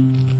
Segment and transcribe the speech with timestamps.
[0.00, 0.39] Mm-hmm.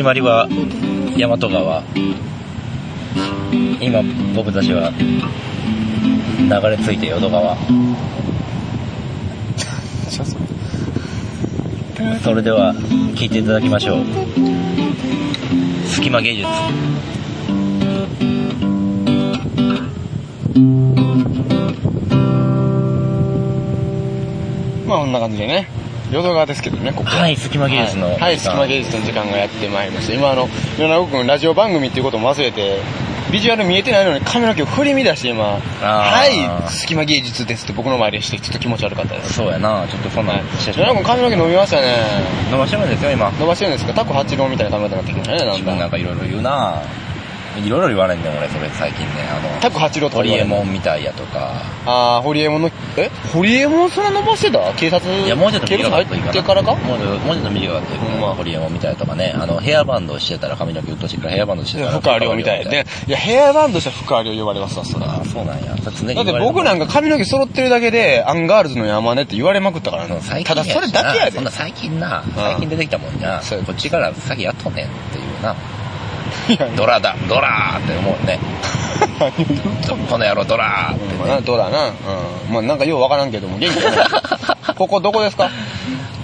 [0.00, 0.48] 始まりは
[1.18, 1.82] 大和川。
[3.82, 4.02] 今
[4.34, 7.54] 僕たちは流れ着いて淀川。
[12.24, 12.74] それでは
[13.14, 13.98] 聞いていただきましょう。
[15.86, 16.48] 隙間芸術。
[24.86, 25.79] まあこんな感じでね
[26.10, 27.08] 淀川ですけどねここ。
[27.08, 30.14] はい隙間芸術のはい、はい、隙間芸術の時間がやってまいりました。
[30.14, 32.78] 今あの米子君ラジオ番組っていうことも忘れて
[33.30, 39.34] ビジュアル見えてないのに髪の毛を振り乱して今「はい隙間芸術です」って僕の前でしてちょっと気持ち悪かったです。
[39.34, 41.96] そうやなちょっとそんな米子君髪の毛伸びましたね。
[42.50, 43.30] 伸ばしてるんですよ今。
[43.38, 43.92] 伸ばしてるんですか？
[43.92, 45.74] タコ八郎みたいな髪型になってきましたねなんか。
[45.76, 46.82] なんかいろいろ言うな
[47.56, 49.28] いろいろ言われんねん俺それ最近ね。
[49.30, 50.16] あのタコ八郎とか。
[50.18, 51.62] ホリエモンみたいやとか。
[51.86, 53.10] ああホリエモンのえ？
[53.32, 54.72] ホリエモンそんな伸ばしてた？
[54.74, 55.10] 警察？
[55.24, 56.74] いやもうちょっと警察入ってからか？
[56.76, 58.28] もうもうちょっと短かったよ、ま。
[58.28, 59.34] あ、ホリエモンみたいとかね。
[59.36, 65.04] あのヘアバンドしてたら髪の毛うっとしいからヘアバンドしてたらふかわりょうみたいでいやヘアバンドしたらふかわりょう呼ばれますわそれ。
[65.06, 65.74] あそうなんや。
[65.76, 71.32] 常にだって僕なんか髪の毛揃ってるだけでアンガールズの山根って言われまくったからねただそれだけやで。
[71.32, 72.22] そんな最近な。
[72.34, 73.40] 最近出てきたもんな。
[73.66, 75.54] こっちから先やっとんねんっていうな
[76.76, 78.38] ドラだドラーって思うね。
[80.08, 81.88] この野郎ドラーって、ね、ドラな。
[81.88, 81.90] う
[82.50, 82.52] ん。
[82.52, 83.96] まあなんかようわからんけども元気だね。
[84.76, 85.50] ここどこですか？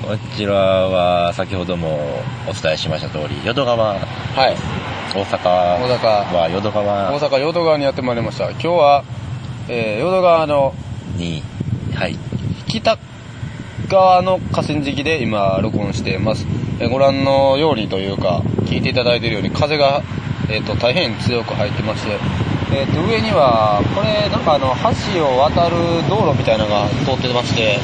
[0.06, 1.99] こちらは先ほども
[2.49, 3.77] お伝えしました通り淀川。
[3.77, 4.00] はい。
[5.15, 5.39] 大阪。
[5.81, 6.34] 大阪。
[6.34, 6.84] は淀川。
[7.12, 8.50] 大阪淀川にやってまいりました。
[8.50, 9.05] 今日は、
[9.69, 10.75] えー、淀川の
[11.17, 11.43] に
[11.94, 12.17] はい。
[12.69, 12.99] 北
[13.88, 16.47] 側の河川敷で今録音しています、
[16.81, 20.03] えー、ご覧のようにというか聞いていただいているように風が、
[20.48, 22.19] えーと、大変強く入ってまして、
[22.72, 24.75] えーと、と上にはこれなんかあの
[25.14, 25.76] 橋を渡る
[26.09, 27.78] 道路みたいなのが通ってまして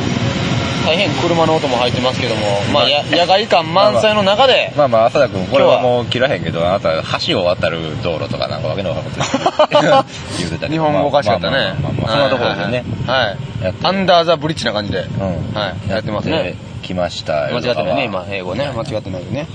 [0.84, 2.42] 大変車の音も入ってますけども、
[2.72, 11.74] まあ、や野外感満載の中で、まあまあ、浅田君、これはもう切らへんけど、あなた、橋を渡る道路とかなんかわけのわからんこと 言うてた日本語おかしかったね。
[11.80, 12.84] そんなところですよね。
[13.06, 13.74] はい。
[13.82, 16.56] アンダーザブリッジな感じで、うん、はい、やってますね。
[16.92, 18.70] 来ました間違ってないね、今、英語ね。
[18.74, 19.46] 間違ってないよね。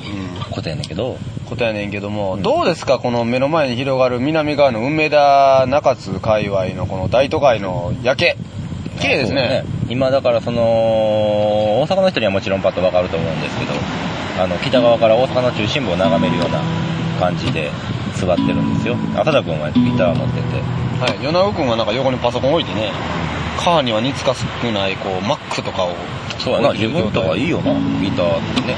[0.45, 0.51] うん。
[0.51, 1.17] ことやねんけど。
[1.45, 8.37] ことやねんけども、どうですか、この目の前に広がる南側の梅田中津界隈のこの大都会の夜景。
[8.99, 13.71] 綺麗ですね、ね、今だからその大阪の人にはもちろんパッとわかると思うんですけど
[14.41, 16.61] あの北側から大阪の中心部を眺めるような
[17.19, 17.69] 感じで
[18.15, 20.61] 座ってるんですよ浅田君はギター持ってて
[20.99, 22.91] はい米子君はなんか横にパソコン置いてね
[23.57, 25.93] カーには似つか少ないこう Mac とかを
[26.39, 27.73] そうやな自分とかいいよな。
[28.01, 28.75] ギターってね。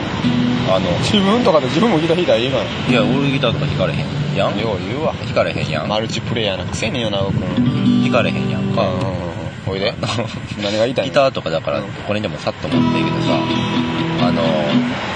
[0.70, 0.90] あの。
[1.00, 2.64] 自分とかで自分もギター弾いたらいいかな。
[2.64, 4.36] いや俺ギターとか弾かれへん。
[4.36, 4.59] やん。
[4.59, 5.14] よう言うわ。
[5.14, 5.88] 弾かれへんやん。
[5.88, 9.20] マルチプレイヤーなくせに米子君弾かれへんやんか、うんうん
[9.68, 9.94] おいで。
[10.62, 13.40] 何が言いたいギターとかだからこれでもさっと持っていけどさ
[14.22, 14.44] あの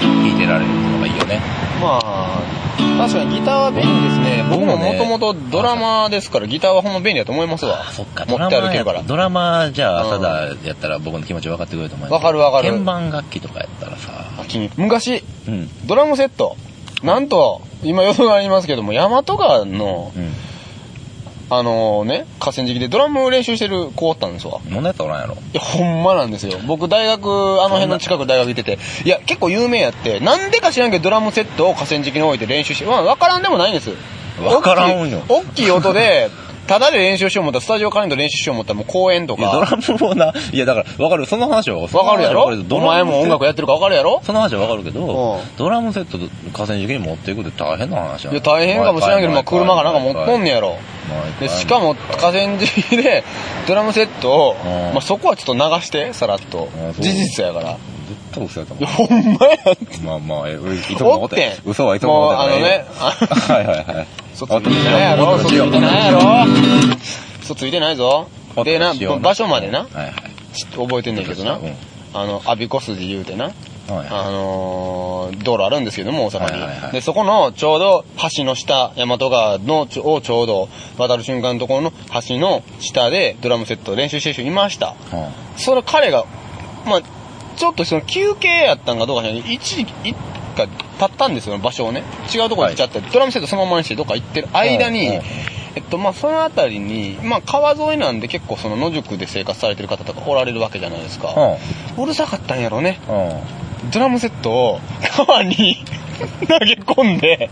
[0.00, 1.40] 弾いてられるのがいいよね。
[1.80, 2.40] まあ
[2.98, 4.44] 確かにギターは便利ですね。
[4.50, 7.84] 僕ももともとドラマーですからギターはほんま便利だと思いますわ。
[7.92, 8.24] そっか。
[8.26, 9.02] 持って歩けるから。
[9.02, 14.24] ドラマじゃあ朝だやったら僕の気持ち分かってくれると思うわかるわかる鍵盤楽器とかやったらさ。
[14.48, 16.56] 君昔、うん、ドラムセット。
[17.02, 20.32] なんと今淀川にいますけども大和川の、うん
[21.58, 24.60] あのね、河川敷でドラム練習してる子おったんですわ。
[24.68, 25.34] 何のやつおらんやろ？
[25.34, 26.58] いや、ほんまなんですよ。
[26.66, 27.28] 僕大学、
[27.62, 33.90] あの辺の近く大学行ってて、いや、結構有名やって、なんでか知らんけどドラムセットを河川敷に置いて練習して、まあ、わからんでもないんです。
[34.42, 35.22] わからんよ。
[35.28, 36.30] 大きい音で、
[36.66, 39.42] ただで練習しよう思ったら、スタジオカレント練習しよう思ったら、もう公演とか。
[39.42, 41.80] いや、ドラムもな、いや、だから、わかる、その話は。
[41.80, 42.44] わかるやろ？
[42.44, 44.20] お前も音楽やってるかわかるやろ？
[44.24, 46.18] その話はわかるけど、ドラムセット
[46.52, 50.76] 河川敷に持っていくって大変な話やいや、大変かもしれんけど、まあ、車がなんか持っとんねやろ。
[51.38, 53.24] でしかも河川敷で
[53.68, 54.54] ドラムセットを、
[54.94, 56.68] まあ、そこはちょっと流してさらっと。
[56.98, 57.78] 事実やから
[58.34, 58.86] 絶対嘘やと思う。
[58.86, 59.56] ほんまや
[60.04, 60.56] まあまあい
[60.96, 64.06] つも思って嘘はいつも思ってあのね はいはいはい。
[64.34, 65.34] 嘘ついてないやろ。
[65.36, 66.20] 嘘ついてないやろ。
[67.42, 68.28] 嘘ついてないぞ。
[68.64, 70.12] でな場所までな、はいはい
[70.54, 71.56] ち覚えてんねんけどな。
[71.56, 71.76] うん。
[72.14, 73.46] あの、アビコ筋言うてな。
[73.46, 73.54] はい
[74.08, 76.92] あのー道路あるんですけども、大阪に。
[76.92, 78.04] で、そこのちょうど
[78.36, 81.92] 橋の下、大和川のちょをちょうど渡る瞬間のところの
[82.28, 84.94] 橋の下でドラムセット練習してる人いました。
[85.10, 86.24] はそれ彼が、
[86.86, 87.02] まあ
[87.54, 90.16] ちょっとその休憩やったんかどうかじゃない一時期、一
[90.56, 92.02] 回立ったんですよ、場所をね。
[92.34, 95.22] 違うとこ行っちゃって、ドラムセットそのままにしてどっか行ってる間に、うんうん
[95.76, 101.34] えっと、まあ、その辺りに、まあ、川沿いなんで結構その野宿で生活されてる方とかおられるわけじゃないですか。
[101.36, 101.56] あ
[102.00, 103.00] うるさかったんやろね。
[103.92, 104.80] ドラムセットを
[105.16, 105.84] 川に
[106.48, 107.50] 投げ込んで、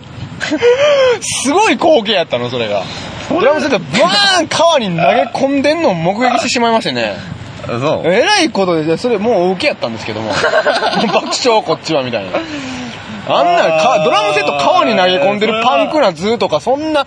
[1.21, 2.85] すごい光景やったの、それが。
[3.29, 7.17] ドラムセットバーン川に投げ込んでんのを目撃してしまいましてね。
[7.67, 8.13] そう。
[8.13, 10.29] えらいことで、それもう受けやったんですけども。
[10.29, 12.31] も う爆笑こっちはみたいな。
[13.29, 17.07] あんなか、ドラムセット川に投げ込んでるパンクな図とか、そんな、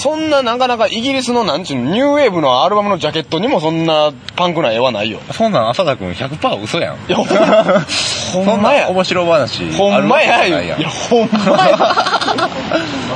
[0.00, 5.20] そんななかなかイギリスのなんちゅうの、ニューウェーブのアルバムのジャケットにもそんなパンクな絵はないよ。
[5.32, 6.96] そんなん浅田くん100%嘘やん。
[6.96, 7.84] いや、ほんま、
[8.32, 8.88] ほんまや。
[8.88, 9.70] 面白話。
[9.72, 11.78] ほんまやいいや、ほんまや。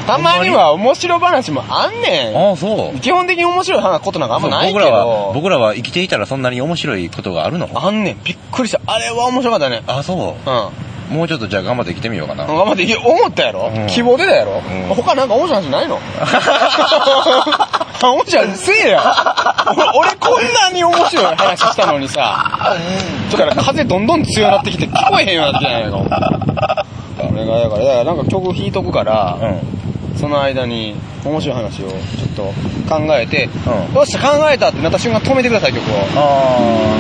[0.07, 2.37] たまには面白話もあんねん。
[2.37, 2.99] ああ、そう。
[3.01, 5.33] 基本的に面白い話ことなんかあんまないけ僕らは、ど。
[5.35, 7.71] 僕らは生きていたらそんなに面白いことがあるの？
[7.75, 8.23] あんねん。
[8.23, 8.81] びっくりした。
[8.87, 9.83] あれは面白かったね。
[9.87, 10.15] あ、そ
[10.47, 10.51] う。
[10.51, 10.69] うん。
[11.15, 12.45] もうちょっとじゃあ頑張って生きてみようかな。
[12.45, 13.87] 頑張って、いや思ったやろ、うん。
[13.87, 14.95] 希望出たやろ、うん。
[14.95, 16.01] 他なんか面白い話ないの？
[18.03, 19.15] 面白い話せえや。
[19.77, 22.77] 俺俺こんなに面白い話したのにさ、
[23.31, 26.87] だから風どんどん強くなってきて聞こえへんようになってないか。
[27.31, 30.19] 俺が、だから、だからなんか曲弾いとくから、うん。
[30.19, 30.95] その間に
[31.25, 31.99] 面白い話をちょっ
[32.37, 32.43] と
[32.89, 33.95] 考えて、うん。
[33.95, 35.95] よっしゃ考えたってなった瞬間止めてください曲を。
[36.17, 36.97] あ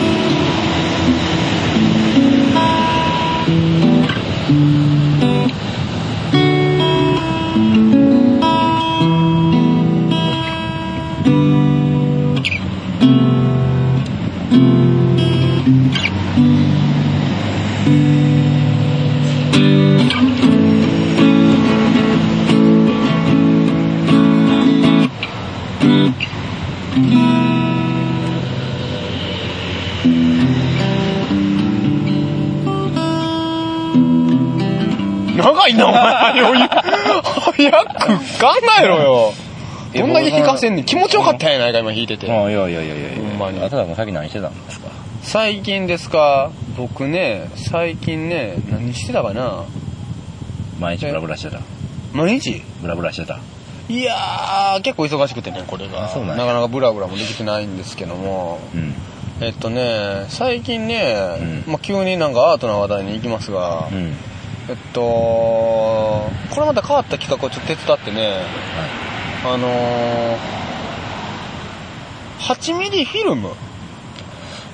[35.44, 36.40] 長いな、お前。
[36.40, 38.48] 余裕早く考
[38.82, 39.32] えろよ。
[39.94, 40.84] どんだけ弾かせんねん。
[40.84, 42.30] 気持ちよかったんやないか、今弾いてて。
[42.32, 42.44] あ。
[42.46, 43.28] あいやいやいやいやいや。
[43.30, 44.88] ほんまに浅田くん先何してたんですか？
[45.22, 46.50] 最近ですか？
[46.76, 49.64] 僕ね、最近ね、何してたかな？
[50.80, 51.60] 毎日ブラブラしてた。
[52.12, 52.62] 毎日？
[52.82, 53.38] ブラブラしてた。
[53.88, 56.00] いやー、結構忙しくてね、これが。
[56.00, 58.58] なかなかブラブラもできてないんですけども。
[58.74, 58.94] うん。
[59.40, 61.36] えっとね、最近ね、
[61.66, 64.14] うんまあ、急になんかアートな話題に行きますが、うん。
[64.66, 68.40] えっと、これまた変わった企画をちょっと手伝ってね、
[69.44, 73.48] あのー、8ミリフィルム、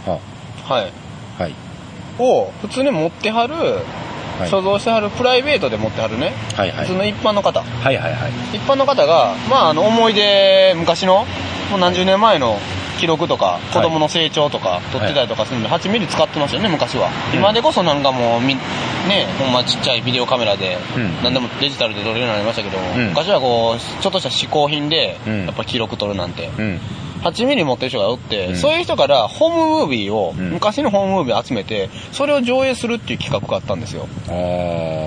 [0.07, 0.21] は
[0.65, 0.93] はい、
[1.43, 1.55] はい。
[2.21, 4.49] を普通に持ってはる、はい。
[4.49, 6.87] 所蔵してはるプライベートで持ってはるね、はいはい。
[6.87, 8.33] 普通の一般の方、はいはいはい。
[8.57, 11.27] 一般の方が、まああの思い出、昔の、
[11.71, 12.59] もう何十年前の
[13.01, 17.09] 記録とか、子供の成長とか撮ってたりとかするんで、8ミリ使ってましたよね、昔は。
[17.33, 18.61] うん今でこそなんかもうみ、ね、
[19.39, 26.51] ほんまちっちゃいビデオカメラで、うん何でもデジタルで撮れるようになりましたけど、ん昔はこう、ちょっとした嗜好品で、うんやっぱ記録撮るなんて。
[26.59, 26.81] うん。
[27.23, 34.07] 8ミリ持ってる人がおって、うんそういう人からホームムービーを、うん昔のホームムービー集めて、それを上映するっていう企画があったんですよ。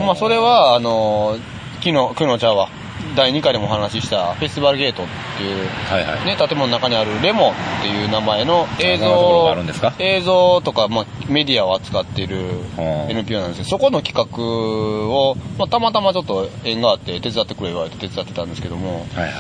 [0.05, 1.37] まあそれは、あの
[1.81, 2.69] 昨日、昨日ちゃうわ。
[3.15, 5.07] 第2回でもお話ししたフェスティバルゲートっ
[5.37, 6.25] ていう、はいはい。
[6.25, 9.93] ね、建物の中にあるレモンっていう名前の映そんなところ像があるんですか？
[9.99, 19.33] 映像とか、まあ、メディアを扱っているうん NPO なんですけど、そこの企画を、まあ、たまたまちょっと縁があって手伝ってくれ言われて手伝ってたんですけども、はいはい。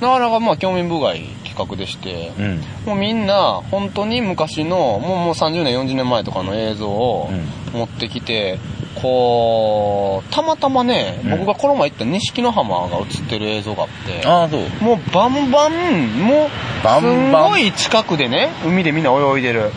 [0.00, 2.60] なかなかまあ興味深い企画でして、うん。
[2.86, 8.58] もうみんな本当に昔のもうもう30年40年前とかの映像をうん持ってきて、
[8.96, 11.30] こうたまたまね、うん。
[11.30, 14.60] 僕がこの前行った錦の浜が映ってる映像があってああ、そう。
[14.82, 19.70] もうバンバンもうすごい近くでね海でみんな泳いでる。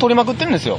[0.00, 0.78] 撮りまくってるんですよ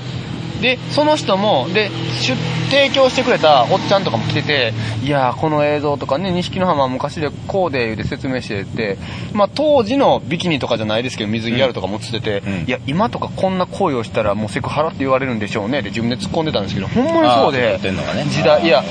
[0.61, 1.89] でその人もで
[2.21, 2.35] 出
[2.71, 8.97] 提供してくれたおっちゃんとかも来てていやーこの映像とかね錦の浜は昔でこうで言うて説明してて
[9.33, 12.65] まあ当時のビキニとかじゃないですけど水着あるとかも映ってて、うん。
[12.67, 18.25] いや今とかこんな行為をしたらもうセクハラって言われるんでしょうねで自分で突っ込んでたんですけどほんまにそうで撮ってんのがね。
[18.25, 18.83] 時代いや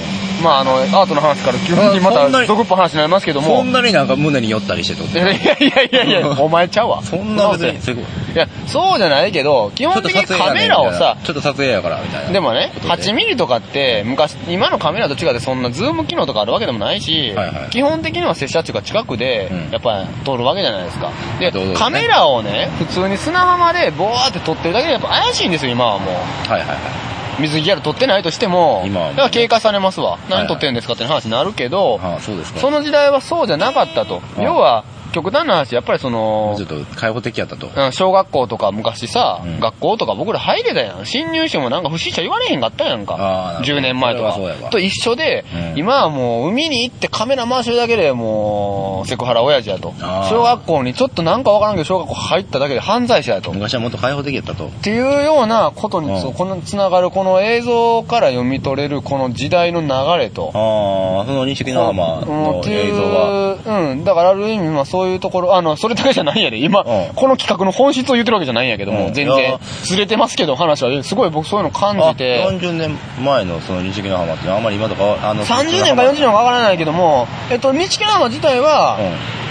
[0.42, 3.56] まああの、アートの話から急にまた俗っぽい話になりますけども。
[3.58, 5.18] そんなになんか胸に寄ったりしてとって。
[5.18, 7.02] いやいやいやいや、お前ちゃうわ。
[7.04, 8.04] そんな別にすごい。
[8.04, 8.06] い
[8.36, 12.32] や、そうじゃないけど、基本的にカメラをさ、ちょっと撮影やから、みたいな。
[12.32, 21.10] でもね、ことで8ミリとかって、昔、今のカメラと違ってそんなズーム機能とかあるわけでもないし、はいはい基本的には接写値が近くで、うんやっぱり撮るわけじゃないですか。
[21.38, 26.50] で、ねカメラをね、普通に砂浜でボーって撮ってるだけでやっぱ怪しいんですよ、今はもう。
[26.50, 27.09] はいはいはい。
[27.40, 30.18] 水着やる撮ってないとしても、今は警戒されますわ。
[30.28, 32.60] 何撮ってんですかって話になるけど、ああ、そうですか。
[32.60, 34.22] その時代はそうじゃなかったと。
[34.36, 37.68] うん要は、極端な話、やっぱりそのちょっ、と開放的やったと。
[37.74, 41.06] うん小学校とか昔さ、うん学校とか僕ら入れたやん。
[41.06, 43.58] 侵入してもなんか不審者言われへんかったやんかなる。
[43.58, 44.70] ほど10年前とか。
[44.70, 49.94] と一緒で、うん今はもう海に行ってカメラ回してるだけでもう、セクハラ親父やと
[50.28, 53.50] 小学校にちょっとなんかわからんけど小学校入っただけで犯罪者やと。
[53.50, 54.66] っ昔はもっと開放的やったと。
[54.82, 59.88] ていうようなことに、うんそうこのつながるこの映像から読み取れるこの時代の流
[60.22, 60.50] れと。
[60.54, 63.56] ああ、その錦の浜うんのっていう映像は。
[63.90, 64.04] うん。
[64.04, 66.58] だからある意味、まあそういうところ、あの、それだけじゃないんやで。
[66.58, 71.02] 今、うんこの企画の本質を言ってるわけじゃないんやけども、うん全然ずれてますけど、話は。
[71.02, 72.46] すごい僕そういうの感あじて。
[72.46, 78.98] 40年前のその錦の浜ってのはあんまり今とか、あの、30年か40年かわからないけども、えっと、道木の浜自体は、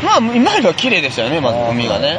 [0.02, 2.18] うまあ、今よりは綺麗でしたよね、まず海がね。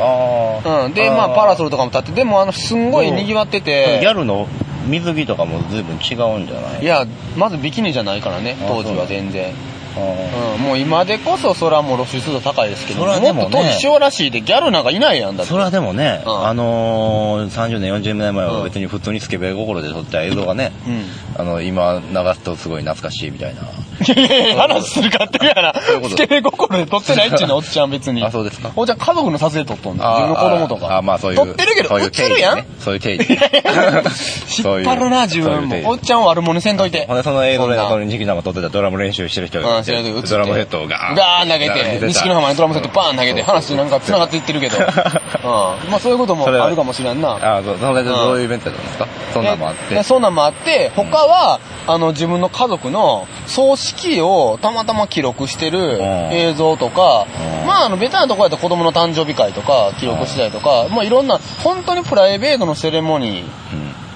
[0.64, 0.92] うん。
[0.92, 1.70] で、まあ、パラソル。
[1.70, 4.48] ルとかも立って、でも、あの、すんごい賑わってて、ギャルの
[4.86, 6.82] 水着とかも随分違うんじゃない？
[6.82, 7.06] いや、
[7.36, 9.52] まずビキニじゃないからね、あ当時は全然。
[10.00, 15.50] うん、もう今でこそ、それはもう露出度高いですけど、もねもっと当時塩らしいでギャルなんかいないやんだって。
[15.50, 21.04] それはでもね、うんあのー、30年、40年前うんは別に普通にスケベ心で撮った映像がね、うん。
[21.40, 23.62] あの、今流すとすごい懐かしいみたいな。
[24.00, 25.74] いやいや話するかってるやな
[26.08, 28.24] スケベ心で撮ってないっちゅうの、おっちゃん別に。
[28.24, 30.16] あそうですかおっちゃん家族の撮影撮っとんだ。
[30.16, 30.96] あ自分の子供とか。
[30.96, 31.36] あ、まあそういう。
[31.36, 32.64] 撮ってるけど、そういう映るやん。
[32.78, 33.28] そういう定義。
[33.30, 35.90] 引っ張るな、自分も。
[35.90, 37.06] おっちゃん悪者にせんといて。
[37.06, 41.14] ほんで、その映像で、そんなその錦の浜撮ってたドラム練習してる人がうん、知らんけど、映ってドラムヘッドをガーン。
[41.14, 44.76] ガーン投げて、錦の浜にドラムセットバーン投げて、話なんか繋がっていってるけど。
[44.82, 45.90] うん。
[45.90, 47.36] まあそういうこともあるかもしれんな。
[47.40, 49.06] あ、そう、それでどういうイベントだったんですか？
[49.34, 49.94] そんなんもあって。
[49.94, 57.26] えそんなんもあって、他は、あの、自分の家族の葬式をたまたま記録してるん映像とか、
[57.62, 63.44] うんまあ、あの、ベタなとこやったら子供の誕生日会とか記録したりとか、まあ、いろんな、本当にプライベートのセレモニ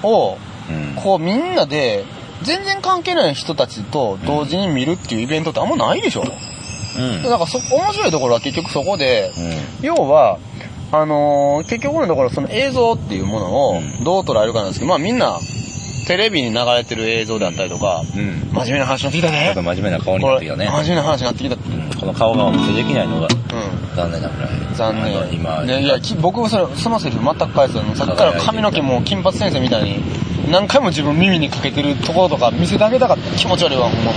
[0.03, 0.37] ーを。
[1.03, 2.03] こう、みんなで、
[2.45, 7.23] 全然関係ない人たちと同時に見るっていうイベントってあんまないでしょ、うん。
[7.23, 9.31] だからそ、面白いところは結局そこで、
[9.81, 9.85] うん。
[9.85, 10.39] 要は、
[10.91, 15.39] あのー結局のところその映像っていうものをうんどう捉えるかなんですけど、まあみんな
[16.07, 18.49] テレビに流れてる映像であったりとか、うん。
[18.53, 19.61] 真面目な話になってきたちょっねと。
[19.63, 20.65] 真面目な顔になってきたね。
[20.67, 21.55] 真面目な話になってきた。
[21.55, 23.29] ううんこの顔がお見せできないのがん。
[23.95, 24.51] 残念なぐらい。
[24.75, 25.33] 残念。
[25.33, 27.95] 今、ね、いや、き僕はそれ、そのセリフ全く返すの。
[27.95, 30.03] さっきから髪の毛も金髪先生みたいに、
[30.49, 33.37] 何回も自分耳にかけてるところとか見せてあげたかった。
[33.37, 34.15] 気持ち悪いわ、ほんまもう。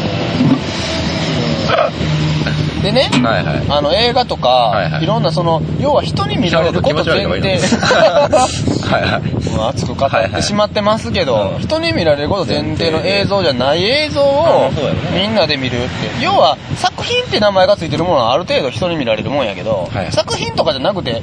[2.83, 3.63] でね、はいはい。
[3.69, 7.59] あの映画とか、はいはいいろんなその、要は人に見られること前提。
[8.89, 14.71] はい 熱く語ってしまってますけど、はいはい人に見られること前提の映像じゃない映像を
[15.13, 15.89] みんなで見るって。
[16.23, 21.21] 要は、作品って名前がついてるものはある程度人に見られるもんやけど、はい作品とかじゃなくて、例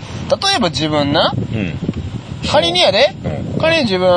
[0.58, 1.80] えば自分な、うん。
[2.48, 4.08] 仮にやで、うん仮に自分、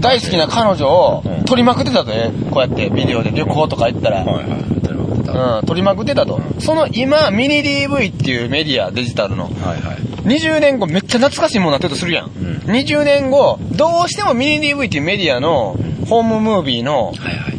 [0.00, 4.64] 大好きな彼女をうん撮りまくってたとね、こうやってビデオで旅行とか行ったら、はいはい。
[4.84, 6.40] それは分かっうん、撮りまくってたと。
[6.58, 9.96] その今、ミニ DV っていうメディア、デジタルの、たはいはい。
[10.24, 12.26] 20年後めっちゃ懐かしいものになってるとするやん。
[12.26, 12.30] ん
[12.66, 15.76] 20年後、どうしてもミニ DV っていうメディアの
[16.08, 17.52] ホームムービーのはいはい。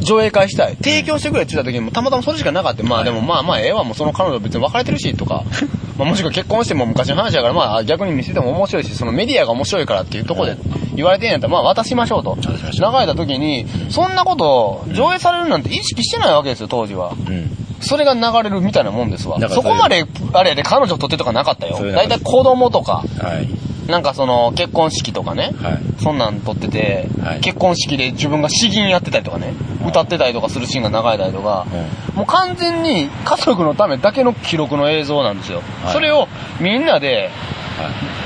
[0.00, 0.76] 上映会したい。
[0.76, 2.82] 提供してくれって言った時にもたまたまそれしかなかった。
[2.82, 5.44] まあでもまあまあええわ、もうその彼女別に別れてるしとか。
[6.00, 10.56] まあもしくは結婚しても昔の話だからまあ逆に見せても面白いし、そのメディアが面白いからっていうところで
[10.96, 12.36] 言われてんやったらまあ渡しましょうと。
[12.40, 17.12] 流れた時に、そんなこと上映されるなんて意識してないわけですよ、当時は。
[17.12, 17.50] うん。
[17.80, 21.92] それが流れるみたいなもんですわそこまで、あれやで彼女とってとかなかったよそういう。
[21.92, 23.90] だいたい子供とか、はい。
[23.90, 25.52] なんかその結婚式とかね。
[25.60, 26.02] はい。
[26.02, 29.54] そんなん撮ってて、はい結婚式で自分が詩吟やってたりとかね、
[29.86, 31.66] 歌ってたりとかするシーンが流れたりとか、
[32.20, 35.62] もう完全に家族のためだけの記録の映像なんですよ。
[35.82, 36.28] はいそれを
[36.60, 37.30] みんなで
[37.78, 38.20] はい。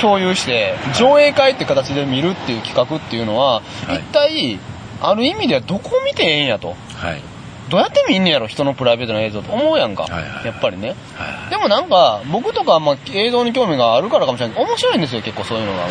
[0.00, 4.58] 共有して、上映会って形で見るっていう企画っていうのは、はい一体、
[5.00, 6.76] ある意味ではどこ見てええんやと。
[6.96, 7.22] はい。
[7.68, 10.02] どうやって見んねやろ、人のプライベートな映像と思うやんか。
[10.04, 10.94] はいはいやっぱりね。
[11.14, 15.86] はでもなんか、僕とかはまあ映像に興味があるからかもしれないけど、面白いんですよ、結構そういうのが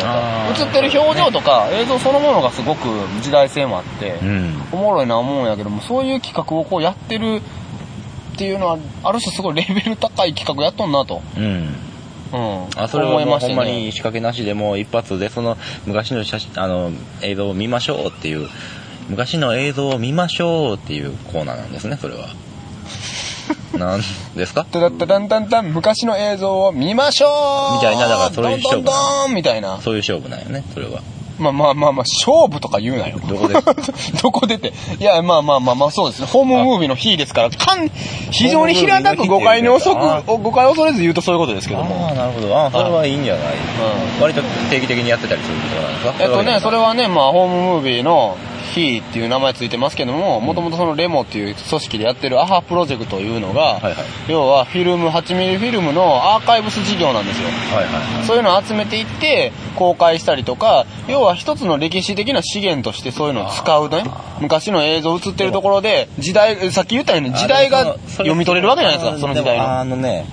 [0.56, 2.86] 映ってる表情とか、映像そのものがすごく
[3.22, 4.10] 時代性もあって、い。
[4.10, 4.62] うん。
[4.72, 7.40] おもろいな思うんやけども、そういう企画をこうやってる
[8.34, 11.22] っていうのは、ある種すごいレベル高い企画やっとんなと。
[11.36, 11.74] うん。
[12.32, 12.66] うん。
[12.76, 13.64] あ、それは思いましもうほんま。
[13.64, 16.90] に仕掛けなしでもう一発でその昔の写真、あの、
[17.22, 18.48] 映像を見ましょうっていう
[19.08, 22.28] 昔の映像を見ましょうっていうコーナーなんですね、それは。
[23.78, 24.02] なん
[24.36, 24.64] ですか？
[24.64, 27.26] ただっただんだんだん昔の映像を見ましょ
[27.72, 28.94] うみたいなだからそういう勝負どんどん
[29.26, 29.78] どんみたいな。
[29.82, 31.00] そういう勝負なんよね、それは。
[31.36, 33.18] まあまあまあまあ、勝負とか言うなよ。
[33.28, 33.54] どこで？
[34.22, 34.72] どこでって。
[35.00, 36.28] いや、まあまあまあまあ、そうですね。
[36.30, 37.90] ホームムービーの日ですから、かん、
[38.30, 42.06] 非常に平たく誤解に遅あく、誤解を恐れず言うとそういうことですけども。
[42.06, 42.56] ああ、なるほど。
[42.56, 43.44] ああ、それはいいんじゃない、
[44.20, 46.14] 割と定期的にやってたりすることなんですか？
[46.20, 46.84] えっとね、それは。
[46.90, 48.36] はね、まあ、ホームムービーの
[48.74, 53.94] 日っていう名前ついてますけども、もともとそのレモっていう組織でやってるアハプロジェクトというのが、はいはい。
[54.28, 56.02] 要はフィルム、8ミリフィルムの
[56.34, 57.48] アーカイブス事業なんですよ。
[57.48, 58.24] はいはいはい。
[58.24, 64.04] そういうのを集めていって、公開したりとか、要は一つの歴史的な資源としてそういうのを使うね。
[64.40, 69.78] 昔の映像映ってるところで、時代、さっき言ったように時代が読み取れるわけじゃないですか、その時代の。
[69.78, 70.26] あのね、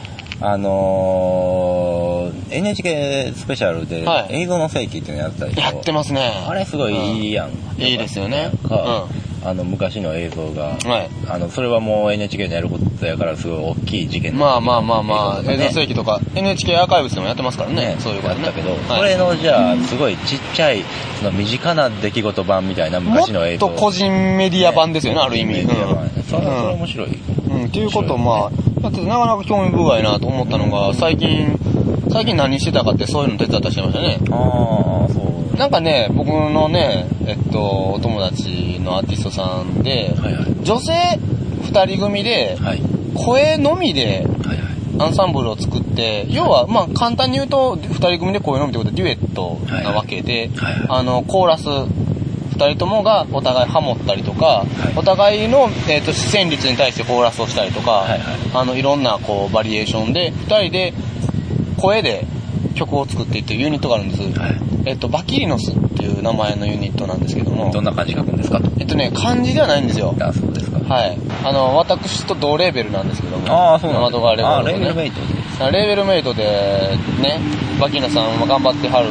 [0.43, 1.80] あのー、
[2.49, 4.41] NHK スペシャルではい。
[4.43, 5.61] 映像の世紀っていうのやったでしょ？
[5.61, 6.45] やってますね。
[6.47, 6.95] あれすごい
[7.27, 7.51] いいやん。
[7.81, 8.51] いいですよね。
[8.67, 9.07] か、
[9.43, 11.09] あの昔の映像が、はい。
[11.27, 15.71] あのそれはもう NHK でやることやからすごい大きい事件まあまあまあまあ、映像ね。
[15.71, 18.43] 世紀とか、NHK アーカイブスでもやってますからね、ね、そういうことね。
[18.43, 18.79] やったけど、はい。
[18.99, 20.83] それのじゃあすごいちっちゃい
[21.19, 25.53] その身近な出来事版みたいなも昔の映像っと個人メディア版ですよね、ある意味。
[25.53, 26.03] メディア版。
[26.03, 26.23] うん。
[26.23, 28.51] それはそれ面白い、うん、っていうことをまあ、
[28.83, 31.57] やっててなかなか興味深いなと思ったのが、最近、
[32.11, 34.19] 最近何してたかってそういうの手伝ったりしてましたね。
[34.31, 35.57] ああそう。
[35.57, 40.63] なんかね、僕のね、えっと、お友達のアーティストさんで、はいはい。
[40.63, 40.93] 女性
[41.63, 42.81] 二人組で、はい。
[43.15, 44.71] 声のみではいはい。
[44.99, 50.85] アンサンブルを作って、要は、まあ簡単に言うと、二人組で声のみってことでデュエットなわけで、はいはい。
[50.89, 54.97] あの、コーラス、二人ともがお互いハモったりとか、い。
[54.97, 58.21] お互いの、えっと旋律に対してコーラスをしたりとか、はいはい。
[58.53, 60.93] あの、いろんなこうバリエーションで、二人で
[61.81, 62.25] 声で
[62.75, 64.21] 曲を作っていってるユニットがあるんです。
[64.39, 70.15] はいえっと、バキリノスっていう名前のユニットなんですけどもど、んな感じ書くんですかえっとね、漢字ではないんですよ。
[70.19, 71.17] あそうですかはい。
[71.43, 73.47] あの、私と同レーベルなんですけども。
[73.51, 75.07] ああそうなんマドガーレコードあレーベルメね。
[75.09, 76.43] イトでレーベルメイトで、
[77.21, 77.39] ね、
[77.79, 79.09] バキーノさんも頑張ってはる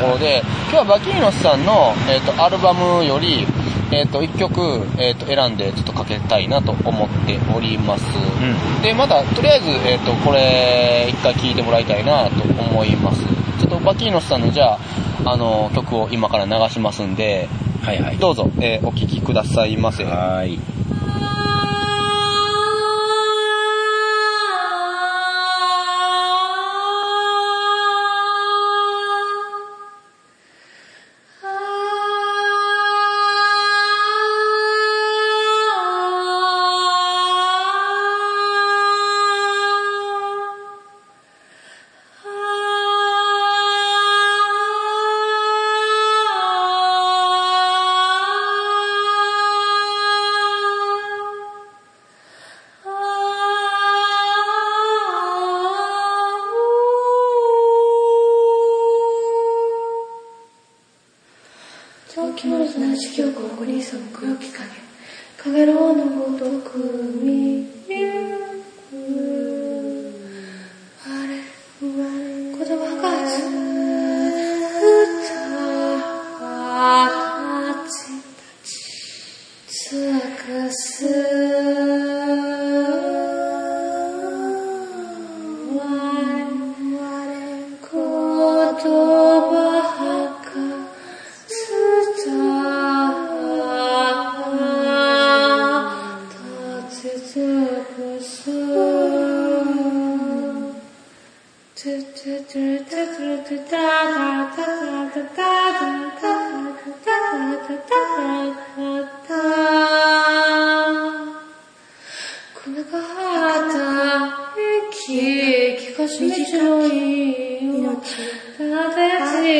[0.00, 3.46] ところで、今日はバキーノさんの、えっと、アルバムより、
[3.92, 4.60] えっと、一曲、
[4.98, 8.04] えっと、選んでちょっとかけたいなと思っております。
[8.04, 13.22] んで、また、とりあえず、えっと、これ、一回聴いてもらいたいなと思います。
[13.60, 14.78] ちょっとバキーノさんの、じゃあ、
[15.26, 17.48] あの、曲を今から流しますんで、
[17.82, 20.04] はいはいどうぞ、えーお聴きくださいませ。
[20.04, 20.60] はーい
[62.42, 64.64] 長期の砂地記憶を送り急ぐ黒き影
[65.36, 66.76] 影ろうのごとく
[67.22, 67.71] 見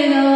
[0.09, 0.32] て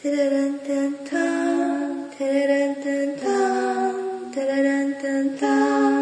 [0.00, 5.46] テレレンテンタンテレレンテンタンテレレンテンタ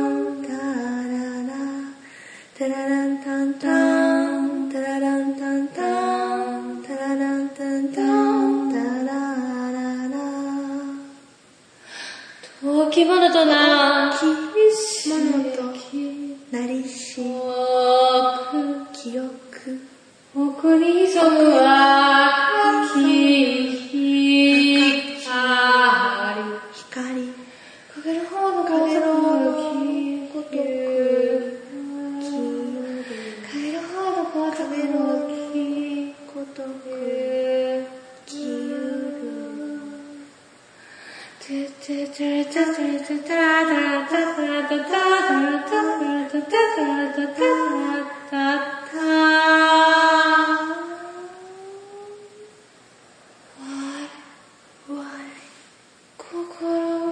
[0.06, 0.59] ンタラ
[1.40, 1.54] ラ
[2.59, 9.14] テレレンタンタンタラランタンタンテラレンタンタンタラ
[9.72, 10.18] ララ
[12.90, 14.26] 時物とな時
[15.09, 15.72] 物と
[16.52, 17.22] なりし
[18.92, 19.80] 記憶
[20.37, 21.95] 奥に潜むわ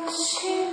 [0.08, 0.63] 心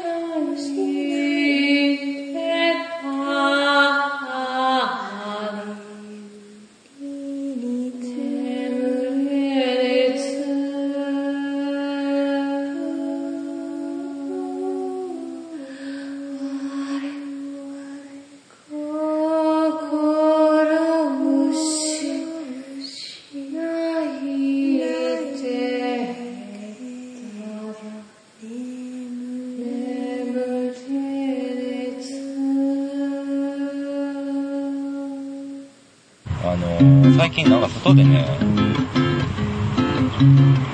[37.34, 38.28] 最近なんか外でね、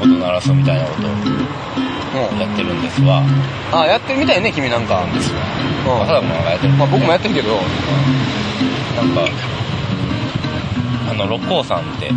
[0.02, 2.40] 音鳴らすみたいなことをうん。
[2.40, 3.22] やってるんですわ。
[3.72, 5.06] あ、やってるみたいね、君なんか。
[5.14, 5.40] ですわ。
[5.86, 6.74] うん朝田君なんかやってる。
[6.74, 7.62] まあ僕もやってるけど、なん
[9.14, 9.30] か、
[11.12, 12.10] あの、六甲山って、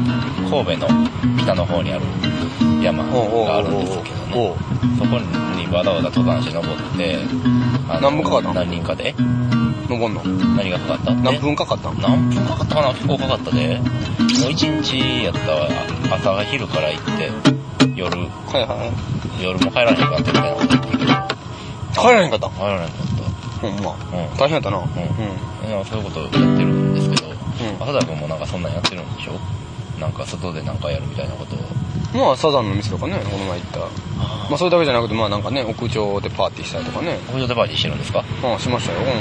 [0.49, 0.89] 神戸の
[1.43, 2.05] 北の方にある
[2.83, 4.55] 山があるんですけどね。
[4.99, 7.19] そこにわざわざ登山して登って、
[8.01, 8.55] 何分かかったの？
[8.55, 9.15] 何人かで？
[9.89, 10.23] 登んの？
[10.57, 11.15] 何がかかった？
[11.15, 12.89] 何分かかったん何分かかったかな？
[12.95, 13.79] 結構かかったで。
[14.41, 15.69] もう一日やったわ。
[16.13, 17.31] 朝昼から行って、
[17.97, 18.27] 夜、は
[18.59, 18.91] いは
[19.41, 19.45] い。
[19.45, 21.13] 夜も帰らへんかってみたいなこと言ってるけど、
[21.95, 22.49] 帰らへんかった？
[22.51, 22.91] 帰らへんかっ
[23.61, 23.93] ほんま。
[24.11, 24.17] た。
[24.17, 24.37] うん。
[24.37, 24.79] 大変やったな。
[24.79, 25.69] うん。
[25.69, 27.35] いやそういうことやってるんですけど、ん
[27.83, 29.33] 浅田君もなんかそんなんやってるんでしょ？
[30.01, 31.59] なんか外でなんかやるみたいなことを。
[32.13, 33.79] まあ、サザンの店とかね、この前行った。
[33.79, 33.87] ま
[34.55, 37.19] あ、それだけじゃなくて、まあなんかね、屋上でパーティーしたりとかね。
[37.33, 38.25] 屋上でパーティーしてるんですか？
[38.43, 39.13] うん、しましたよ、この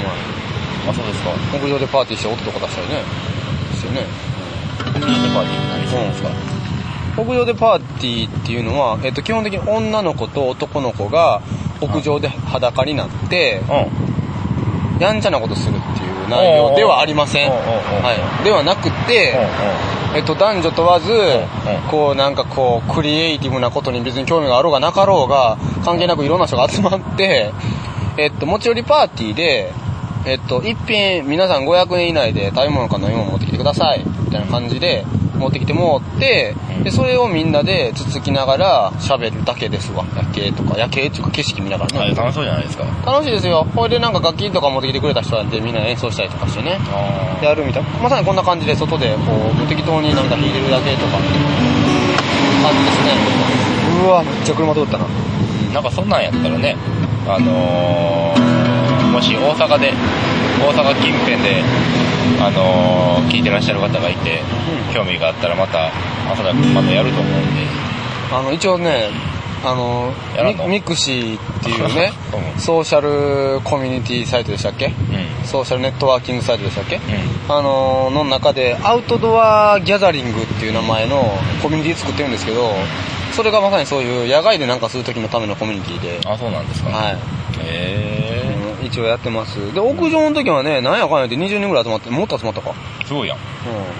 [0.90, 1.30] あ、そうですか。
[1.52, 1.60] 前。
[1.60, 3.02] 屋上でパーティーして音とか出したりね。
[3.70, 4.06] ですよね。
[4.80, 6.30] 屋上でパーティーって何するんですか、
[7.16, 11.42] 屋上でパーティーっていうのは、えっと、基本的に女の子と男の子が
[11.80, 15.00] 屋上で裸になって、うん。
[15.00, 17.50] やんちゃなことするっていう内容ではありません。
[17.50, 18.44] はい。
[18.44, 19.32] ではなくて、
[20.14, 21.12] えっと、男女問わず
[21.90, 27.52] こう、なんかこう、クリエイティブなことに別に興味があろうがなかろうが、関係なくいろんな人が集まって、
[28.16, 29.72] えっと、持ち寄りパーティーで、
[30.26, 35.04] えっと、一品、皆さん500円以内で食べ物か飲み物持ってきてください、みたいな感じで、
[35.40, 40.04] 持ってきてもらってうん、で、それをみんなでつつきながら喋るだけですわ。
[40.16, 42.12] 夜景とか、夜景っていうか景色見ながらね。
[42.12, 42.84] あ楽しそうじゃないですか。
[43.04, 43.66] 楽しいですよ。
[43.74, 46.78] ほいでなんか楽器とか持ってきてくれた人なんでみんな演奏したりとかしてね。
[46.92, 49.32] あやるみたいまさにこんな感じで外でこ
[49.64, 51.22] う適当になんか弾いてるだけとか感
[52.76, 53.40] じですね
[54.04, 55.06] うわめっちゃ車通ったな
[55.72, 56.76] なんかそんなんやったらね、
[57.26, 59.92] あのー、もし大阪で、
[60.58, 61.62] 大阪近辺で、
[62.38, 64.40] あのー、聞いてらっしゃる方がいて、
[64.88, 64.94] うん。
[64.94, 65.86] 興味があったらまた、
[66.32, 67.62] 浅田君またやると思うんで、
[68.32, 69.08] あの一応ね
[69.62, 70.12] あの
[70.66, 72.12] ミミクシィっていうね
[72.54, 72.60] うん。
[72.60, 74.86] ソーシャルコミュニティサイトでしたっけ？
[74.86, 75.46] うん。
[75.46, 76.96] ソーシャルネットワーキングサイトでしたっけ？
[76.96, 77.02] うん。
[77.54, 82.72] あのーの中でアウトドアギャザリングっていう名前のコミュニティ作ってるんですけど
[83.32, 86.20] それがまさにそういう野外でなんかする時のためのコミュニティで。
[86.26, 86.90] あ、そうなんですか。
[86.90, 87.16] はい。
[87.62, 88.39] へうん
[88.90, 89.72] 一応やってます。
[89.72, 92.70] で、屋上の時はね、なんやかんやって20人ぐらい集まって、もっと集まったか。
[92.70, 93.06] ー。
[93.06, 93.38] すごいやん。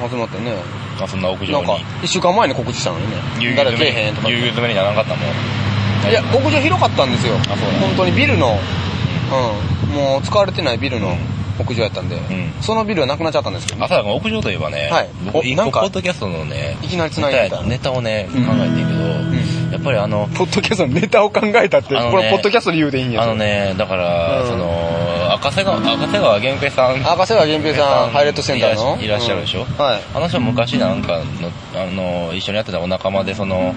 [0.03, 0.55] うん、集まってね。
[1.00, 1.53] あ、そんな屋上に。
[1.53, 3.16] なんか、一週間前に告知したのにね。
[3.37, 4.29] 誰ぎゅうぎゅう詰めけえへんとか。
[4.29, 6.11] ぎゅうぎゅう詰めにならなかったもん。
[6.11, 7.35] いや、屋上広かったんですよ。
[7.37, 8.59] あそうなんだ本当にビルの、
[9.31, 11.16] うん、もう使われてないビルの
[11.61, 12.20] 屋上やったんで、ん
[12.61, 19.39] そのビルはなくなっちゃったんですけど、朝田君屋上といえばね、はい僕なんかポッドキャストのね、いきなり繋いでネタをね、うん考えてんけど、ん
[19.70, 24.48] やっぱりあの、ポッドキャストのネタを考えたって、ねこれポッドキャストで言うでいいんやあのね、だから、うん。
[24.48, 27.12] その、赤瀬川、赤瀬川源平さん。
[27.12, 29.00] 赤瀬川源平さん、ハイレットセンターの？
[29.00, 29.66] いらっしゃるでしょ、うん。
[29.76, 30.02] はい。
[30.14, 31.24] あの人昔なんかの、
[31.74, 33.74] あの、一緒にやってたお仲間で、その、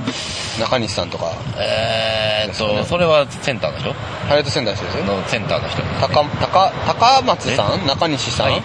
[0.59, 2.83] 中西さんとか、えーっと、ね。
[2.85, 3.93] それはセンターの人？
[4.27, 5.05] ハイレットセンターの人ですよ。
[5.05, 5.87] のセンターの人、ね。
[6.01, 7.85] 高、高、高松さん？
[7.85, 8.51] 中西さん？
[8.51, 8.57] は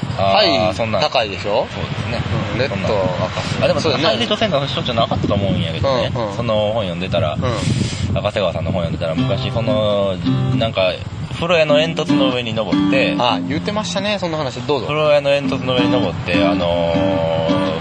[0.45, 0.57] い。
[0.59, 1.67] あーそんな高いでしょ？
[1.71, 2.23] そうですね。
[2.48, 6.13] うん、レッドあ、でもそそうだねれハイレットセンターの人じゃなかったと思うんやけどね。
[6.15, 7.39] うんうんその本読んでたら、う
[8.17, 10.17] 赤瀬川さんの本読んでたら、昔その、
[10.57, 10.93] なんか、
[11.35, 13.23] 風呂屋の煙突の上に登って、ん。
[13.23, 14.61] あ、言ってましたね、そんな話。
[14.61, 14.87] どうぞ。
[14.87, 17.29] 風呂屋の煙突の上に登って、あのー、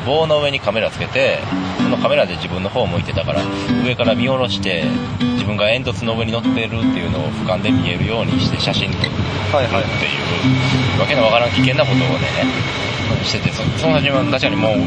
[0.08, 1.40] 棒の上にカメラつけて
[1.78, 3.42] そのカメラで自分の方を向いてたから
[3.86, 4.86] 上から見下ろして
[5.20, 9.12] 自分が煙突の上に乗ってるっていうのを俯瞰で見えるようにして写真撮る
[9.52, 12.87] はいはいっていうわけのわからん危険なことをね
[13.24, 14.78] しててそその初めは確かにもう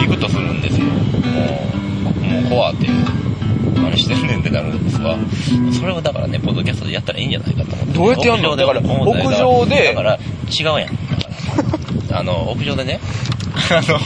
[0.00, 0.86] ビクッとするんですよ。
[0.86, 2.86] もうもう怖って
[3.76, 5.16] 何してんねんってなるんですが
[5.72, 7.92] それをだからねポッドキャストでやったらいいんじゃないかと思って。
[7.92, 8.56] どうやってやんの？
[8.56, 10.88] だから屋上でだから違うやんだか
[12.10, 13.00] らあの屋上でね
[13.70, 13.98] あの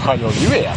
[0.00, 0.74] はよ言えや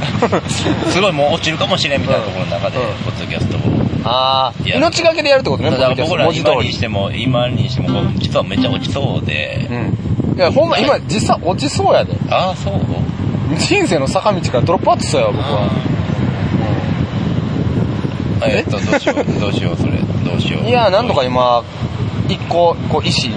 [0.90, 3.62] すごいもう落ちるかもしれんみたいなところの中で、うんポッドキャストを。
[4.06, 9.98] ああ命がけでやるってことねだから僕ら今にしても今にしても実はめっちゃ落ちそうで、うん
[10.38, 12.14] いやほんま今実際落ちそうやで。
[12.30, 12.74] ああそう？
[13.58, 15.70] 人生の坂道からドロップアウトしたよ僕は。
[18.46, 19.94] えっとどうしよう どうしようそれ。
[20.24, 20.68] どうしよう。
[20.68, 21.64] いやなんとか今
[22.30, 23.30] 一個こう石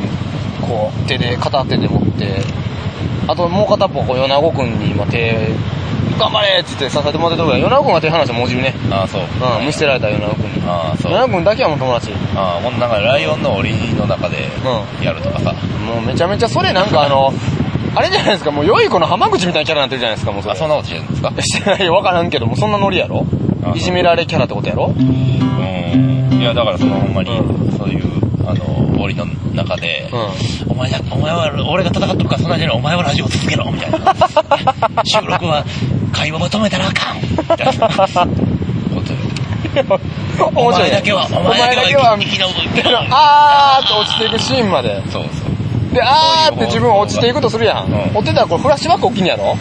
[0.60, 2.28] こう手で片手で持って。
[3.28, 5.34] あともう片っぽこう米子君に今手
[6.20, 8.74] 頑張れっつって支えてもらってるとこや米子君が手離してもうじるね。
[8.90, 9.22] ああそう。
[9.22, 10.62] うん見捨てられた米子君に。
[10.68, 11.12] ああそう。
[11.12, 12.12] 米子君だけはもう友達。
[12.36, 14.36] ああほんとなんかライオンの檻の中で
[15.00, 15.52] うやるとかさ、
[15.86, 17.32] もうめちゃめちゃそれなんかあの
[17.94, 18.50] あれじゃないですか。
[18.50, 20.52] もう良い子の浜口みたいなキャラになってるじゃないですかもうそれ。
[20.54, 21.32] あそんなことしてるんですか？
[21.42, 21.94] してないよ。
[21.94, 23.24] 分からんけどもそんなノリやろ？
[23.64, 24.92] あいじめられキャラってことやろ？
[24.96, 26.40] うん。
[26.40, 30.08] いやだからそのほんまに、うそういうあの檻の中で、
[30.66, 33.98] うお前だお前は俺が戦っとくからそんなんじゃないお前はラジオ続けろみたいな。
[35.04, 35.64] 収録は
[36.12, 37.20] 会話を止めたらあかん。
[37.30, 40.00] みたいなことよ
[40.54, 49.56] お前だけはお前だけは生き延びてあーって落ちていくシーンまでそうそうであーって自分落ちていくとするやん、うん落ちてたらこれフラッシュバック起きんやろ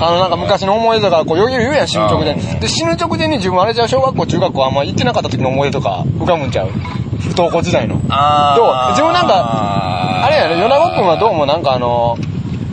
[0.00, 6.68] あのなんか昔の思い出とかこうよぎる言うやん死ぬ直前うんで死ぬ直前に自分あれじゃう小学校中学校あんま行ってなかった時の思い出とか浮かぶんちゃう
[7.20, 12.16] 不登校時代のあどう自分なんかあれやね米子君はどうもなんかあの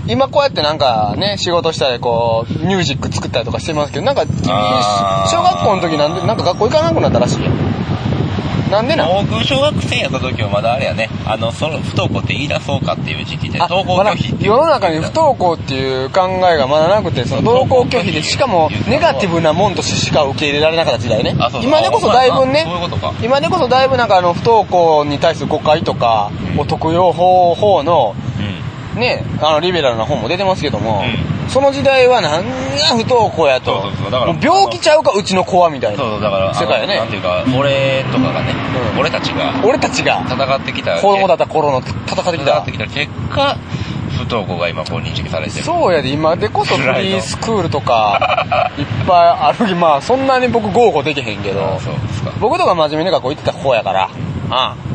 [0.08, 7.76] 今こうやってなんかね仕事したりこうミュージック作ったりとかしてますけどなんか君小学校の時なんでなんか学校行かなくなったらしいやん
[8.72, 9.28] なんでなん？
[9.30, 11.08] 僕小学生やった時はまだあれやね。
[11.28, 21.36] あのその不登校って言い出そうかっていう時期であ登校拒否世の中に不登校っていう考えがまだなくてその登校拒否でしかもネガティブなもんとしてしか受け入れられなかった時代ね。
[21.40, 21.70] あそうそう。
[21.70, 22.66] 今でこそだいぶね
[23.24, 28.25] 今でこそだいぶなんかあの不登校に対する誤解とかを特用法法のうん
[28.96, 31.04] ねあのリベラルな本も出てますけども、
[31.48, 32.50] うその時代はなんが
[32.98, 33.82] 不登校やと。
[33.82, 34.12] そうそうそう。
[34.12, 36.98] だから病気ちゃうかうちの子はみたいなそうそうだから世界やね。
[36.98, 38.54] なんていうか俺とかがね、
[38.94, 39.00] うん。
[39.00, 42.52] 俺たちが俺たちが戦ってきた子供だった頃の戦ってきた。
[42.52, 43.58] 戦ってきた結果
[44.16, 45.64] 不登校が今こう認識されてる。
[45.64, 51.64] そうやで今でこそフリースクールとか いっぱいあるまあそんなに僕豪語できへんけど。
[51.64, 52.32] あそうですか。
[52.40, 54.10] 僕とか真面目に学校行ってた方やから。
[54.50, 54.95] ああ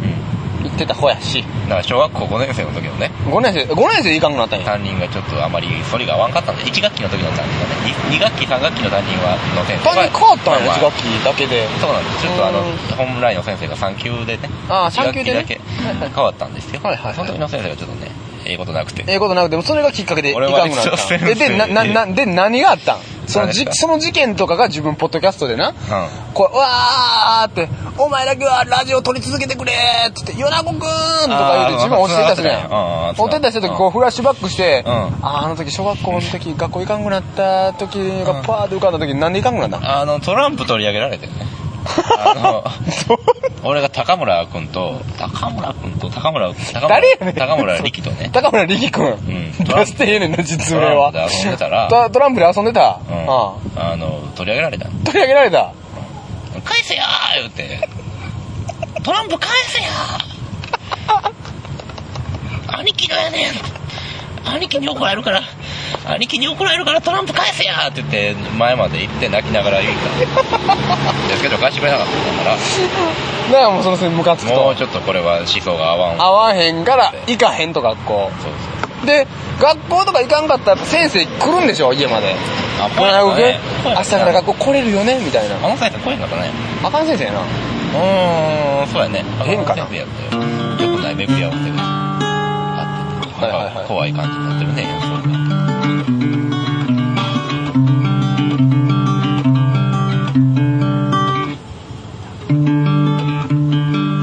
[0.85, 1.45] ってた方やし。
[1.69, 3.11] だから小学校5年生の時のね。
[3.29, 4.65] 5年生5年生で行かんくなったんや。
[4.65, 7.95] 担任がちょっとあまり反りが合わんかったんで1学期の時の担任がね。
[8.11, 9.85] 2, 学期3学期の担任はの先生。
[9.85, 11.69] 担任変わったんやまあ1学期だけで。
[11.81, 12.23] そうなんです。
[12.23, 12.77] ちょっとあのうん。
[12.97, 14.49] 本来の先生が3級でね。
[14.69, 15.45] ああ一学3級でね。
[15.45, 15.61] 期だけ。
[16.15, 16.81] 変わったんですよ。
[16.83, 18.11] はいはいはいその時の先生がちょっとね
[18.47, 19.05] ええことなくて。
[19.07, 21.19] ええことなくてもそれがきっかけで行俺はかんくなった。
[21.19, 22.99] ででなななで何があったん？
[23.27, 25.69] そのじその事件とかが自分ポッドキャストでな。
[25.69, 25.75] うん。
[26.35, 27.69] こう、わーって、
[28.03, 32.69] お前だけはラジオ撮り続けてくれーって言って、ヨナゴくんとか言うて自分落ちてたするやん。
[32.73, 34.93] あー落ちてたしてる時こうフラッシュバックして、うん。
[35.23, 41.47] あの時小学校の時学校行かんくなった時がパーって浮かんだ時なんで行かんくなったんあのトランプ取り上げられてるね。
[42.19, 42.65] あの
[43.65, 47.35] 俺が高村君と高村君と高村高村誰やねん。
[47.35, 48.31] 高村力とね。
[48.35, 49.05] 高村力くん。
[49.07, 49.53] ん。
[49.53, 51.11] 出してええねんな、実名は。
[51.13, 51.89] トランプで遊んでたら。
[51.89, 52.99] トトランプで遊んでた？
[53.11, 53.27] うん。
[53.29, 53.53] あ
[53.93, 53.97] あ。
[53.97, 55.73] の取り上げられたあ取り上げられた？
[56.63, 57.89] 返せやー言うて。
[59.03, 60.31] トランプ返せやー。
[62.79, 63.53] 兄貴のやねん。
[64.55, 65.43] 兄貴に怒られるから。
[66.07, 70.01] 兄貴に怒られるからトランプ返せやーって言って前まで行って泣きながら言った。
[71.29, 72.19] ですけど返してくれなかったか
[73.53, 74.57] だからもうそのせいムカつくと。
[74.57, 78.31] らもうちょっとこれは思想が合わん合わへんから行かへんと学校。
[78.41, 79.27] そうそうで、
[79.61, 82.35] 学校とか行かんかったら先生来るんでしょ家まで。
[82.81, 85.57] あこれ受け声明日から学校来れるよねみたいな。
[85.57, 86.51] あの先生声かったね
[86.83, 87.41] あかん先生やな。
[87.41, 90.07] うーんそうやね変かなよよ
[90.97, 95.21] くないメピアをしてあっててはいはいはい怖い感じになってるね演奏が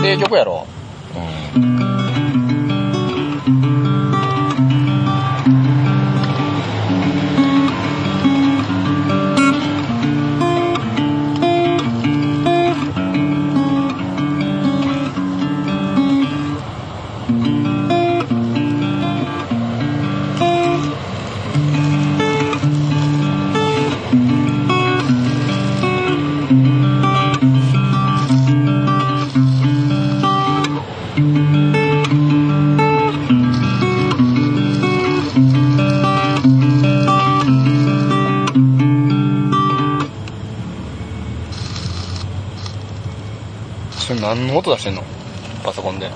[0.08, 0.66] ええ曲やろ。
[44.28, 45.04] 何の音出してんの
[45.64, 46.12] パソコンで。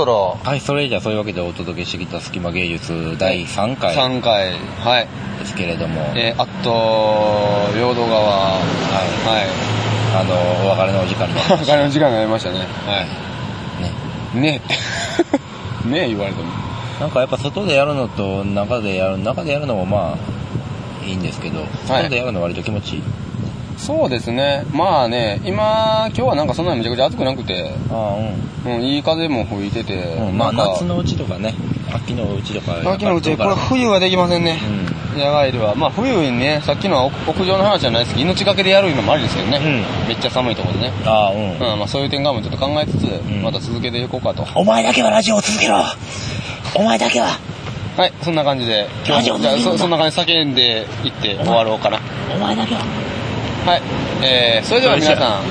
[0.00, 5.08] そろはい、それじゃあそういうわけでお届けしてきた隙間芸術第3回3回、はい。
[5.38, 6.70] ですけれども、えー、あと、
[7.78, 9.44] 陽動川、ははい。
[9.44, 9.50] い、
[10.16, 10.34] あの、
[10.66, 11.66] お別れのお時間になりおました。
[11.76, 12.58] 金の時間になりましたね。
[12.60, 13.08] はね。
[14.34, 14.38] い。
[14.38, 14.60] ね
[15.84, 15.88] え。
[15.88, 16.48] ねえ 言われても。
[16.98, 23.02] なんかやっぱ外でやるのと中でやる、中でやるのもまあ、いいんですけど、外でやるの割と気持ちいい。
[23.80, 24.64] そうですね。
[24.72, 28.18] まあね、今、今日はなんかそんなにめちゃくちゃ暑くなくて、あ
[28.66, 30.28] あ、うん、いい風も吹いてて、うん。
[30.28, 31.54] うん、まあ夏のうちとかね、
[31.90, 32.92] 秋のうちとか。
[32.92, 34.60] 秋のうち、これう冬はできませんね。
[35.16, 35.18] ん。
[35.18, 35.74] 野外では。
[35.74, 39.56] まあ冬にね、さっきのは屋屋上の話じゃないですけど、命がけでやるのもありですけどね。
[39.56, 39.60] う
[40.06, 40.92] んめっちゃ寒いところでね。
[41.06, 41.52] ああ、うん。
[41.54, 44.46] うん、まあそういう点側もちょっと考えつつ、んまた続けていこうかと。
[44.54, 45.82] お前だけはラジオを続けろ
[46.74, 47.28] お前だけは
[47.96, 51.98] はい、そんな感じで、今日も、じゃあそそんな感じで叫んでいって終わろうかな。
[52.34, 52.82] お前だけは
[53.66, 53.82] はい。
[54.22, 55.42] えー、それでは皆さん、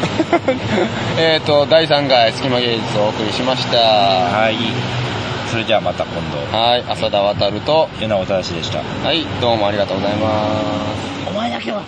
[1.20, 3.78] えっと、第3回隙間芸術をお送りしました。
[3.78, 4.56] はい。
[5.50, 8.80] それじゃあまた今度、はい、浅田渡ると、米尾正でした。
[9.04, 10.28] はい、どうもありがとうございま
[11.26, 11.30] す。
[11.30, 11.82] お前だけは